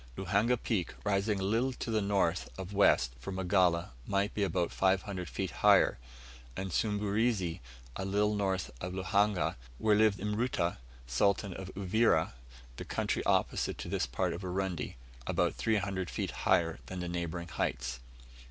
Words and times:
Luhanga 0.17 0.57
Peak, 0.57 0.95
rising 1.03 1.39
a 1.39 1.43
little 1.43 1.73
to 1.73 1.91
the 1.91 2.01
north 2.01 2.49
of 2.57 2.73
west 2.73 3.13
from 3.19 3.35
Magala, 3.35 3.91
might 4.07 4.33
be 4.33 4.41
about 4.41 4.71
500 4.71 5.29
feet 5.29 5.51
higher; 5.51 5.99
and 6.57 6.71
Sumburizi, 6.71 7.59
a 7.95 8.03
little 8.03 8.33
north 8.33 8.71
of 8.81 8.95
Luhanga, 8.95 9.57
where 9.77 9.95
lived 9.95 10.17
Mruta, 10.17 10.79
Sultan 11.05 11.53
of 11.53 11.69
Uvira, 11.75 12.33
the 12.77 12.83
country 12.85 13.23
opposite 13.27 13.77
to 13.77 13.89
this 13.89 14.07
part 14.07 14.33
of 14.33 14.41
Urundi, 14.41 14.95
about 15.27 15.53
300 15.53 16.09
feet 16.09 16.31
higher 16.31 16.79
than 16.87 16.99
the 17.01 17.07
neighbouring 17.07 17.49
heights. 17.49 17.99